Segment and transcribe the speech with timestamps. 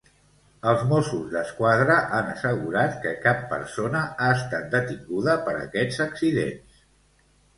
[0.69, 6.83] Els Mossos d'Esquadra han assegurat que cap persona ha estat detinguda per aquests accidents.